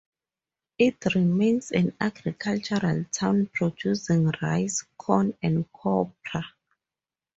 It 0.79 1.13
remains 1.13 1.69
an 1.69 1.95
agricultural 2.01 3.05
town 3.11 3.51
producing 3.53 4.31
rice, 4.41 4.83
corn 4.97 5.37
and 5.43 5.71
copra. 5.71 6.43